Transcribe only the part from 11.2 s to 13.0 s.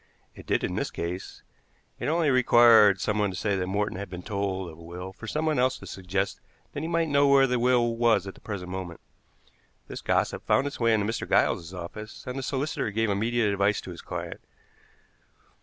Giles's office, and the solicitor